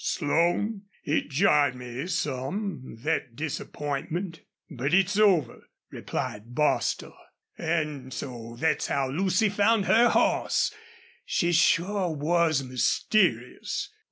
[0.03, 4.39] "Slone, it jarred me some, thet disappointment.
[4.67, 7.13] But it's over," replied Bostil.
[7.59, 10.73] "An' so thet's how Lucy found her hoss.
[11.23, 13.91] She sure was mysterious....